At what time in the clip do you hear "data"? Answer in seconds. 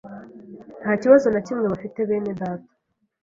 2.41-2.69